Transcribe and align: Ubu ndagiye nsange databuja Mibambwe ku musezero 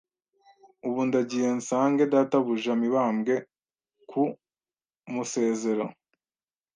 Ubu 0.87 1.01
ndagiye 1.07 1.49
nsange 1.57 2.03
databuja 2.13 2.71
Mibambwe 2.81 3.35
ku 4.09 4.23
musezero 5.13 5.85